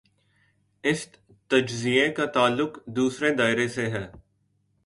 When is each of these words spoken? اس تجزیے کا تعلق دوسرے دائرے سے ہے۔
اس 0.83 1.07
تجزیے 1.47 2.09
کا 2.09 2.25
تعلق 2.25 2.79
دوسرے 2.85 3.33
دائرے 3.35 3.67
سے 3.67 3.89
ہے۔ 3.89 4.07